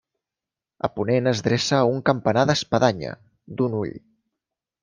[0.87, 3.15] A ponent es dreça un campanar d'espadanya,
[3.61, 3.97] d'un ull.